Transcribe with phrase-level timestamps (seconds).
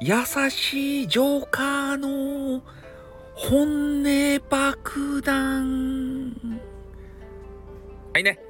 [0.00, 2.60] 優しいジョーカーの
[3.34, 6.32] 本音爆弾。
[8.12, 8.40] はいね。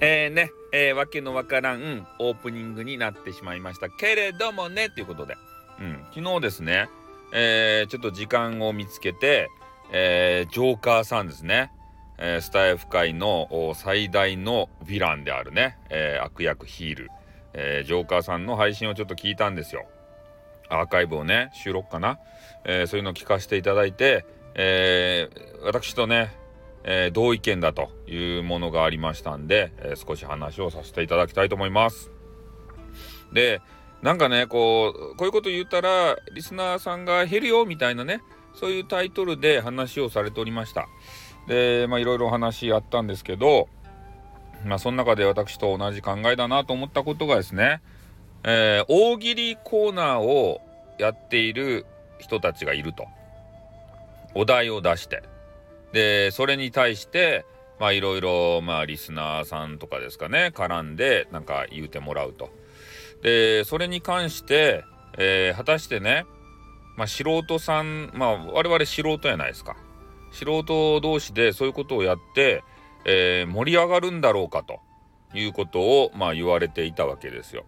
[0.00, 5.34] えー、ね、えー、わけのわからんオープニングになってしまいましたけれどもね、ということで。
[5.80, 6.88] うん、昨日ですね、
[7.34, 9.50] えー、ちょっと時間を見つけて、
[9.92, 11.72] えー、ジョーカーさんですね。
[12.18, 17.10] えー、スタイフ界の最大のヴィランであるね、えー、悪役ヒール、
[17.54, 19.86] えー、ジョーカーさんの配信をちょっと聞いたんですよ。
[20.68, 22.18] アーカイブをね、収録かな、
[22.64, 25.30] えそういうのを聞かせていただいて、え
[25.62, 26.30] 私とね、
[26.84, 32.10] え同意見だというものがありましたんで、え少し話をさせていただきたいと思います。
[33.32, 33.62] で、
[34.02, 38.22] なんかね、こう、こういうこと言ったら、リスナーさんが減るよみたいなね、
[38.54, 40.88] そういうタイトルで話をされておりました。
[41.48, 43.68] で、まあいろいろお話あったんですけど、
[44.64, 47.80] まあその中で私と同じ考えだなと思ったことがですね、
[48.44, 50.60] えー、大喜利コーナーを
[50.98, 51.86] やっている
[52.18, 53.06] 人たちがいると。
[54.34, 55.22] お題を出して。
[55.92, 57.46] で、それに対して、
[57.80, 62.50] まあいろいろ、まあリスナーさんとかですかね、絡んでなんか言うてもらうと。
[63.22, 64.84] で、それに関して、
[65.16, 66.26] えー、果たしてね、
[66.96, 69.76] まあ素人さん、まあ我々素人やないですか。
[70.32, 72.62] 素人同士でそういうことをやって、
[73.04, 74.80] えー、盛り上がるんだろうかと
[75.34, 77.64] いうことを、まあ、言われていたわけですよ。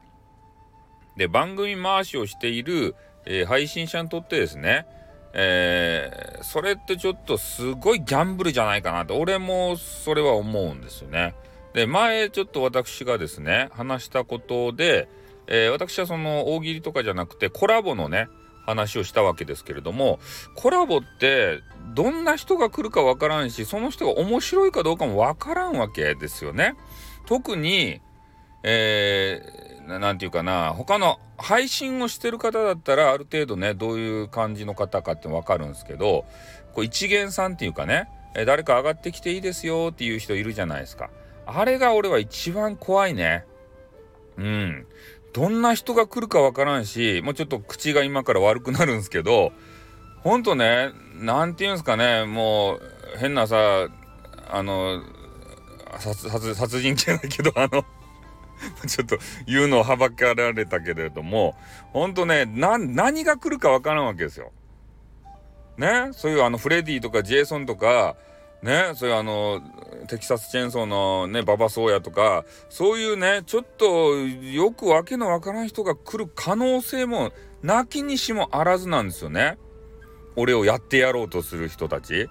[1.17, 2.95] で番組回しをしている、
[3.27, 4.87] えー、配信者にとってですね、
[5.33, 11.35] えー、それってちょっとすごいギャンブルじゃないかなと俺もそれは思うんですよね。
[11.75, 15.09] で前ちょっと私がですね話したことで、
[15.47, 18.29] えー、私はその大喜利とかじゃなくてコラボのね
[18.71, 20.19] 話をしたわけですけれども
[20.55, 21.61] コラボって
[21.95, 26.77] どんな人が来るかわからんしその人が面白いかどうかもわからんわけですよね。
[27.27, 28.01] 特に、
[28.63, 36.25] えー、なんていうかな他の配信をしてる方だったらある程度ねどういう感じの方かってわかるんですけど
[36.75, 41.11] こう一元さんっていうかね、え誰か上がってきていいですよっていう人いるじゃないですか。
[41.47, 43.45] あれが俺は一番怖いね。
[44.37, 44.87] うん。
[45.33, 49.53] どんな人が来るかわからんし、もうちょっと口が今から悪くなるんですけど、
[50.23, 52.81] ほんとね、なんて言うんですかね、もう、
[53.19, 53.89] 変なさ、
[54.51, 55.03] あの、
[55.99, 57.85] 殺殺人じゃないけど、あの
[58.87, 61.57] ちょっと言うのをはばかられたけれども、
[61.93, 64.53] ほんとね、何が来るかわからんわけですよ。
[65.79, 68.17] ね、そういうあのフレディとかジェイソンとか、
[68.63, 69.63] ね、そういうあの、
[70.09, 77.33] テキサスチェーンソーのね、ババソーヤとか、そういうね、ちょっとよくわけのわからん人が来る可能性も、
[77.63, 79.59] なきにしもあらずなんですよね。
[80.37, 82.29] 俺をやってやろうとする人たち。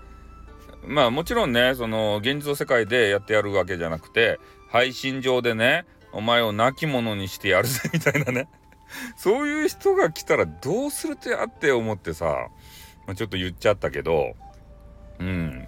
[0.85, 8.47] まあもちろんね、その現実の世界でやってやるわけじゃなくて、配信上でね、お前を亡き者にしてやるぜみたいなね。
[9.17, 12.49] そういう人が来たらどうするってあって思ってさ、
[13.05, 14.33] まあ、ちょっと言っちゃったけど、
[15.19, 15.67] うん。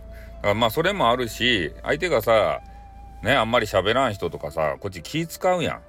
[0.55, 2.61] まあそれもあるし相手がさ
[3.23, 5.81] ねあんまり喋らん人とかさこっち気使うやん。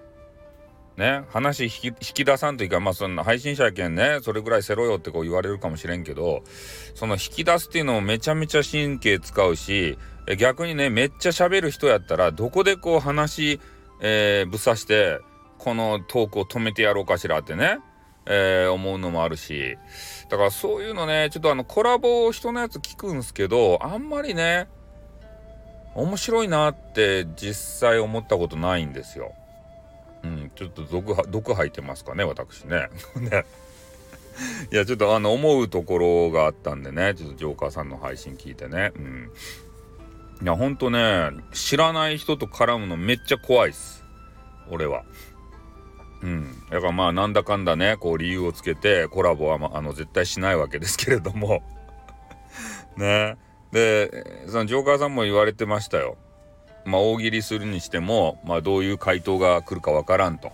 [0.97, 6.43] ね話引き引き出さんというかまあそんな配信者やけんねそれぐらいせろよってこう言われるかもしれんけど
[6.95, 9.99] その引き出すっていうのもめちゃめちゃ神経使うし
[10.39, 13.59] 逆にねめっちゃ喋る人やったらどこでこう話、
[14.01, 15.21] えー、ぶっ刺して
[15.59, 17.79] このトークを止めてやろうかしらってね
[18.27, 19.77] えー、思うのもあるし
[20.29, 24.69] だからそういうのねちょっとあのコラボ人のやつ聞くんすけどあんまりね
[25.95, 29.35] 面白いなって実際思ったことないんですよ。
[30.23, 32.89] うん、ちょっと毒毒吐いてますかね私ね。
[33.17, 33.45] ね
[34.71, 38.93] いやちょっとあの思うところがあったんでねちょっとジョーカーさんの配信聞いてね。
[38.97, 39.31] うん、
[40.43, 44.05] いやほんとね知らない人と絡むのめっちゃ怖いっす
[44.71, 45.05] 俺は。
[46.23, 51.63] うん、だからまあなんだかんだねこう理由をつけてコラボは、まあ、の絶対しないわけですけれども
[52.97, 53.37] ね
[53.73, 56.17] でそのジョーカーさんも言われてましたよ。
[56.85, 60.53] まあ大喜利するにしても、まあ、どういう回答が来るかわからんと。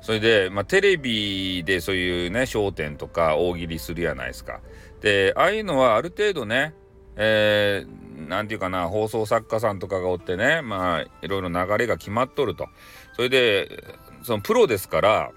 [0.00, 4.60] それで、まあ、テレビでそういうね『笑点』とか大喜利するやないですか。
[5.00, 6.72] でああいうのはある程度ね
[7.16, 12.68] えー、なんていうかな放送作家さんとかがおってねまあいろいろ流れが決まっとると。
[13.14, 13.84] それで
[14.22, 15.30] そのプロですから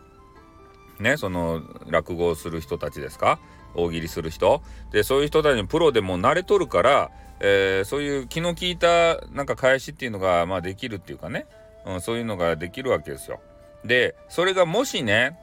[0.99, 3.39] ねその落語をする人たちですか？
[3.75, 4.61] 大喜利する人
[4.91, 11.45] でそういう人たちにプロでも慣れとるから、えー、そういう気の利いたなんか返しっていうのがまあできるっていうかね、
[11.85, 13.39] うん、そういうのができるわけですよ。
[13.85, 15.37] でそれがもしね、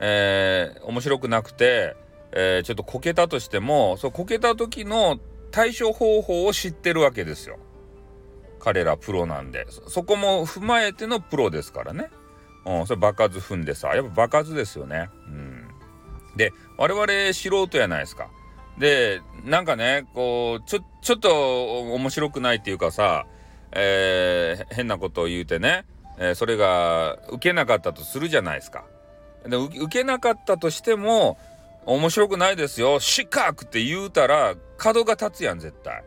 [0.00, 1.94] えー、面白くなくて、
[2.32, 5.20] えー、ちょっとこけたとしてもそうこけた時の
[5.50, 7.58] 対処方法を知ってるわけですよ。
[8.60, 12.10] 彼らプロなんでそこも踏まえてのプロですからね。
[12.66, 15.08] うん、それ場数踏んでさやっぱ場数ですよね。
[15.26, 15.68] うん、
[16.36, 18.30] で我々素人やないですか。
[18.78, 23.26] でなんかねこうちょちょっと面白くないっていうかさ、
[23.72, 25.84] えー、変なことを言うてね、
[26.18, 28.84] えー、それが受けなかったとするじゃないですか。
[29.46, 31.38] で受けなかったとしても
[31.86, 36.04] 面白くないですよ失格って言うたら角が立つやん絶対。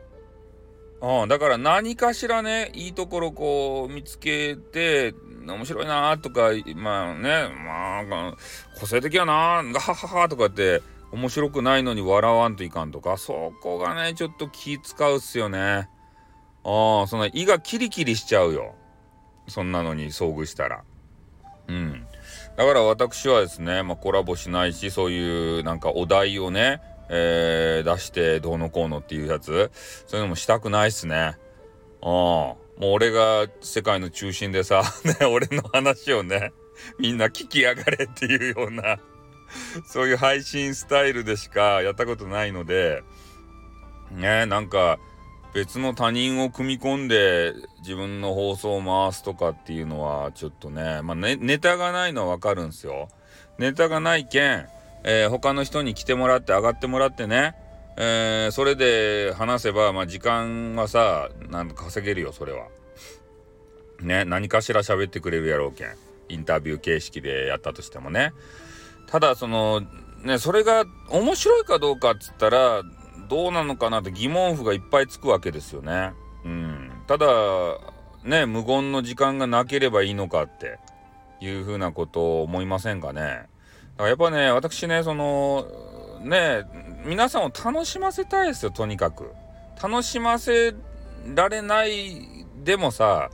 [1.02, 5.16] うん、だから何かしらねいいところこう見つけて
[5.48, 8.34] 面白いなとかまあねまあ
[8.80, 15.90] 個性的やなガハハハとかって面白くないのに笑わんといかんとかそこがねちょっと気使うっすよね。
[16.64, 18.76] ああその胃がキリキリしちゃうよ
[19.48, 20.84] そんなのに遭遇したら。
[21.68, 22.06] うん。
[22.58, 26.82] だから私はですね、まあ、コラボしないしそういうなんかお題をね
[27.14, 29.70] えー、出してどうのこうのっていうやつ
[30.08, 31.16] そういうのもしたくないっすね。
[31.18, 31.36] あ
[32.04, 34.82] あもう俺が世界の中心でさ、
[35.20, 36.54] ね、俺の話をね
[36.98, 38.98] みんな聞きやがれっていうような
[39.86, 43.04] そういう配信スタイルでしかやったことないので
[44.10, 44.98] ねなんか
[45.54, 53.10] 別の他人を組み込んで自分の放送を回すとかっていうのはちょっとねまあねネタがないのはわかるんすよ。
[53.58, 54.68] ネタがないけん
[55.04, 57.56] えー、他の人に来てもらって上がってもらってね、
[57.98, 62.68] えー、それで話せば、まあ、時間はさなんか稼げるよそれは。
[64.02, 65.96] ね何かしら喋ってくれるやろうけん
[66.30, 68.34] インタビュー形式でやったとしてもね。
[69.08, 69.82] ただその
[70.24, 72.84] ねそれが面白いかどうかっつったら
[73.32, 76.12] どうなのかなって疑問符がいっぱいつくわけですよね。
[76.44, 77.26] うん、ただ
[78.26, 80.80] ね無言の時間がなければいいのかって
[81.40, 83.22] いうふうなことを思いませんかね。
[83.22, 83.48] だか
[84.00, 85.66] らやっぱね私ねその
[86.22, 86.66] ね
[87.06, 89.32] 皆さんを楽しませたいですよとにかく。
[89.82, 90.76] 楽しませ
[91.34, 93.32] られないでもさ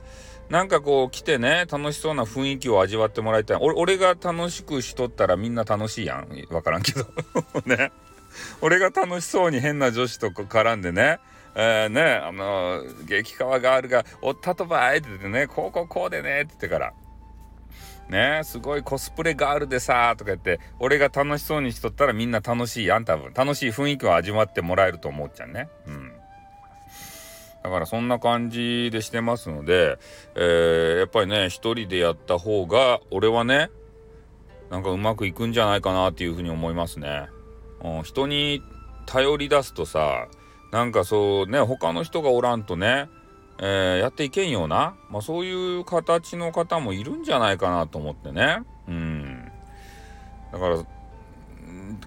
[0.48, 7.04] なんかこう来てね楽しそうな雰囲気を味わってもらいたい俺俺が楽しくしとったらみんな楽しいやん分からんけど
[7.66, 7.90] ね
[8.60, 11.18] 俺が楽しそうに変な女子と絡んでね。
[11.54, 16.92] えー、ねあの激川ガールが「おったとばい」って言ってね「こうこうこうでね」って言ってから。
[18.08, 23.04] ねすごいコスプレガールでさとか言って俺が楽しそうにしとったらみんな楽しいやん。
[23.04, 25.68] 多分楽しい雰囲気を味わってもらえると思っちゃうね。
[25.86, 26.12] うん。
[27.62, 29.98] だからそんな感じでしてますので、
[30.36, 33.70] えー、やっぱりね一人でやった方が俺はね
[34.70, 37.28] なんかうまくいくんじゃないかなっていうふうに思いますね、
[38.02, 38.62] 人に
[39.06, 40.28] 頼り出すとさ
[40.72, 43.08] なんかそうね他の人がおらんとね
[43.60, 48.62] えー、やっていけんような、まあ、そういう形の方もいるんじゃないかなと思ってね。
[48.86, 49.50] うん。
[50.52, 50.84] だから、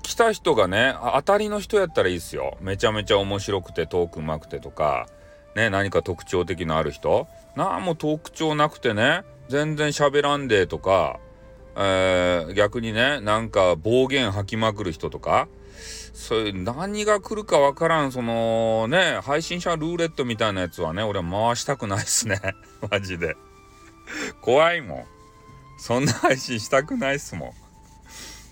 [0.02, 2.58] 来た人がね、当たりの人やったらいいですよ。
[2.62, 5.08] めちゃめちゃ面白くてトークうまくてとか、
[5.56, 7.28] ね、何か特徴的のある人。
[7.58, 11.20] なんも特徴なくてね、全然喋らんでとか、
[11.76, 15.48] えー、逆にね、なんか暴言吐きまくる人とか、
[16.14, 22.40] そういう何が来るかわからんそのね配信者ルーレットみたいなやつはね俺は回したくないっすね。
[22.92, 23.36] マジで。
[24.42, 25.06] 怖いもん。
[25.80, 27.56] そんな配信したくないっすも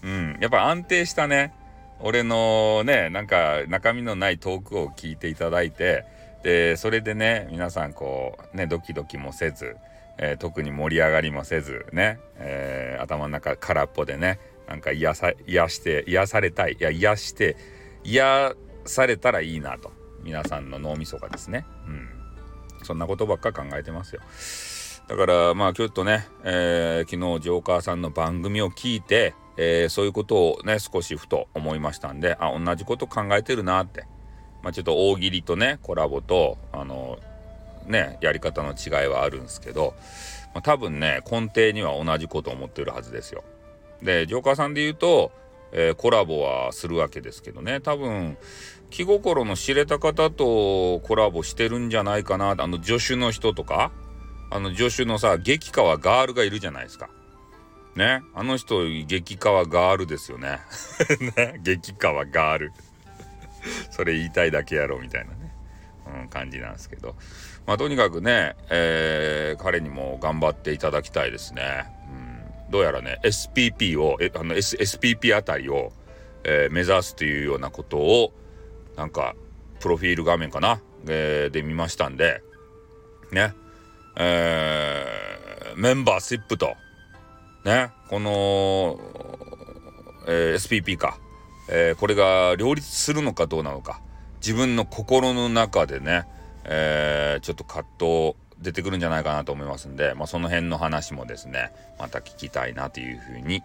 [0.04, 0.08] ん。
[0.08, 0.38] うん。
[0.40, 1.54] やっぱ安定したね。
[2.00, 6.06] 俺のねなんか中身のないトークを聞いていただいて
[6.44, 9.76] でそれでね皆さんこうねドキドキもせず、
[10.22, 17.58] えー、特に盛り上がりもせずね、えー、頭の中空っぽでねなんか癒さ癒して癒されたいいや癒して
[18.04, 18.54] 癒
[18.86, 19.92] されたらいいなと
[20.24, 21.66] 皆さんの脳みそがですね。
[21.88, 22.10] うん。
[22.84, 24.22] そんなことばっか考えてますよ。
[25.08, 34.06] だからまあちょっとね、えー、昨日ジョーカーさんの番組を聞いて、えー、そういうことをね少しふと思いましたんであ同じこと考えてるなって。
[34.62, 37.18] まあちょっと大喜利とねコラボとあの
[37.90, 39.96] ねやり方の違いはあるんですけど、
[40.54, 43.44] まあ、多分ね根底には同じこと思ってるはずですよ。
[44.02, 45.32] でジョーカーさんで言うと、
[45.74, 48.38] えー、コラボはするわけですけどね多分
[48.90, 53.92] 気心の知れた方とコラボしてるんじゃないかなあの助手の人とか
[54.52, 57.10] あの助手のさ激川ガールがいるじゃないですか。
[57.96, 60.60] ねあの人激川ガールですよね。
[61.38, 62.72] ね激川ガール
[63.92, 65.49] それ言いたいだけやろうみたいなね、
[66.22, 67.16] うん、感じなんですけど。
[67.66, 71.86] まあとにかくね、えー、彼にも頑張っていただきたいですね。
[72.68, 72.72] うん。
[72.72, 75.92] どうやらね SPP をえあの、S、SPP あたりを、
[76.44, 78.34] えー、目指すというようなことを
[78.96, 79.36] なんか
[79.80, 82.42] プロフィール画面かな、えー、で見ましたんで。
[83.32, 83.54] ね。
[84.18, 86.76] えー、メンバーシップと。
[87.64, 87.92] ね。
[88.10, 89.00] この、
[90.28, 91.20] えー、SPP か、
[91.70, 94.02] えー、これが両立するのかどうなのか。
[94.40, 96.26] 自分の心の中でね、
[96.66, 103.64] えー、ちょっと葛藤出てくるんじゃないかなと思いますんで、まあ、その辺の話もですねまた聞きたいなというふうに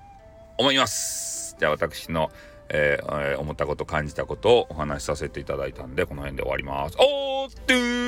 [0.57, 1.57] 思います。
[1.59, 2.31] じゃあ私の、
[2.69, 6.97] えー、思ったこと感じたことをお話しさせていただいたんでこの辺で終わります。
[6.99, 8.04] おー